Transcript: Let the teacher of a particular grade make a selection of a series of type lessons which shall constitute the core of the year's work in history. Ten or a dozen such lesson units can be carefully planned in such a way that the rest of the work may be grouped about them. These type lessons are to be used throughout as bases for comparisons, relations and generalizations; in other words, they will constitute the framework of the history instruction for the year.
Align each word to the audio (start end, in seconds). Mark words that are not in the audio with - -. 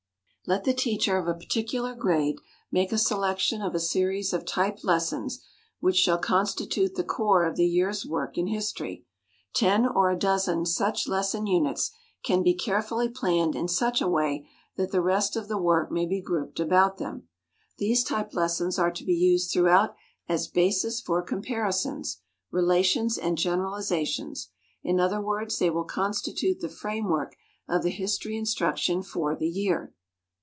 Let 0.47 0.63
the 0.65 0.73
teacher 0.73 1.17
of 1.17 1.27
a 1.29 1.35
particular 1.35 1.93
grade 1.95 2.39
make 2.71 2.91
a 2.91 2.97
selection 2.97 3.61
of 3.61 3.73
a 3.73 3.79
series 3.79 4.33
of 4.33 4.43
type 4.43 4.83
lessons 4.83 5.39
which 5.79 5.95
shall 5.97 6.17
constitute 6.17 6.95
the 6.95 7.05
core 7.05 7.45
of 7.45 7.55
the 7.55 7.67
year's 7.67 8.05
work 8.05 8.37
in 8.37 8.47
history. 8.47 9.05
Ten 9.53 9.85
or 9.87 10.09
a 10.09 10.17
dozen 10.19 10.65
such 10.65 11.07
lesson 11.07 11.45
units 11.47 11.91
can 12.23 12.41
be 12.43 12.53
carefully 12.55 13.07
planned 13.07 13.55
in 13.55 13.69
such 13.69 14.01
a 14.01 14.09
way 14.09 14.49
that 14.75 14.91
the 14.91 14.99
rest 14.99 15.37
of 15.37 15.47
the 15.47 15.59
work 15.59 15.89
may 15.89 16.05
be 16.05 16.19
grouped 16.21 16.59
about 16.59 16.97
them. 16.97 17.29
These 17.77 18.03
type 18.03 18.33
lessons 18.33 18.77
are 18.77 18.91
to 18.91 19.05
be 19.05 19.13
used 19.15 19.53
throughout 19.53 19.95
as 20.27 20.47
bases 20.49 20.99
for 20.99 21.21
comparisons, 21.21 22.17
relations 22.49 23.17
and 23.17 23.37
generalizations; 23.37 24.49
in 24.83 24.99
other 24.99 25.21
words, 25.21 25.59
they 25.59 25.69
will 25.69 25.85
constitute 25.85 26.59
the 26.59 26.67
framework 26.67 27.37
of 27.69 27.83
the 27.83 27.91
history 27.91 28.35
instruction 28.37 29.01
for 29.01 29.33
the 29.33 29.47
year. 29.47 29.93